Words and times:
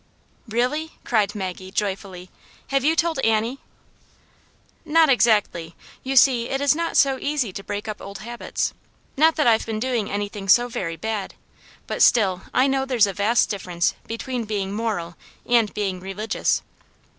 "Really?" 0.49 0.93
cried 1.03 1.35
Maggie, 1.35 1.69
joyfully. 1.69 2.31
"Have 2.69 2.83
you 2.83 2.95
told 2.95 3.19
Annie?" 3.19 3.59
204 4.83 4.89
Awiit 4.89 4.89
Janets 4.89 4.93
Hero," 4.93 4.93
Not 4.99 5.09
exactly. 5.13 5.75
You 6.03 6.15
see, 6.15 6.49
it 6.49 6.59
is 6.59 6.75
not 6.75 6.97
so 6.97 7.19
easy 7.19 7.53
to 7.53 7.63
break 7.63 7.87
up 7.87 8.01
old 8.01 8.17
habits. 8.17 8.73
Not 9.15 9.35
that 9.35 9.45
I've 9.45 9.67
been 9.67 9.79
doing 9.79 10.09
anything 10.09 10.49
so 10.49 10.67
very 10.67 10.95
bad. 10.95 11.35
But 11.85 12.01
still 12.01 12.41
I 12.51 12.65
know 12.65 12.83
there's 12.83 13.05
a 13.05 13.13
vast 13.13 13.51
differ 13.51 13.69
ence 13.69 13.93
between 14.07 14.45
being 14.45 14.73
moral 14.73 15.17
and 15.45 15.71
being 15.75 15.99
religious." 15.99 16.63